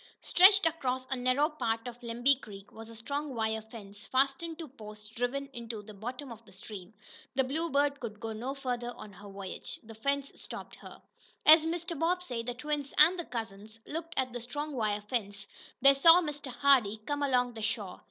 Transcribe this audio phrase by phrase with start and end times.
[0.21, 4.67] Stretched across a narrow part of Lemby Creek was a strong wire fence, fastened to
[4.67, 6.91] posts driven into the bottom of the stream.
[7.35, 9.79] The Bluebird could go no farther on her voyage.
[9.83, 11.03] The fence stopped her.
[11.45, 11.99] As Mr.
[11.99, 15.47] Bobbsey, the twins and the cousins looked at the strong wire fence,
[15.83, 16.51] they saw Mr.
[16.51, 17.99] Hardee come along the shore.